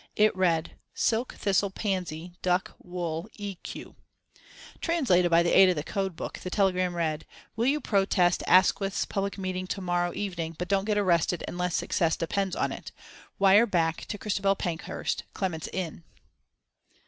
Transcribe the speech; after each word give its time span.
It 0.15 0.35
read: 0.35 0.71
"Silk, 0.95 1.35
thistle, 1.35 1.69
pansy, 1.69 2.33
duck, 2.41 2.73
wool, 2.79 3.29
E. 3.35 3.53
Q." 3.61 3.95
Translated 4.81 5.29
by 5.29 5.43
the 5.43 5.55
aid 5.55 5.69
of 5.69 5.75
the 5.75 5.83
code 5.83 6.15
book 6.15 6.39
the 6.39 6.49
telegram 6.49 6.95
read: 6.95 7.23
"Will 7.55 7.67
you 7.67 7.79
protest 7.79 8.41
Asquith's 8.47 9.05
public 9.05 9.37
meeting 9.37 9.67
to 9.67 9.79
morrow 9.79 10.11
evening 10.15 10.55
but 10.57 10.69
don't 10.69 10.85
get 10.85 10.97
arrested 10.97 11.43
unless 11.47 11.75
success 11.75 12.15
depends 12.17 12.55
on 12.55 12.71
it. 12.71 12.91
Wire 13.37 13.67
back 13.67 14.05
to 14.07 14.17
Christabel 14.17 14.55
Pankhurst, 14.55 15.23
Clements 15.35 15.67
Inn." 15.71 16.03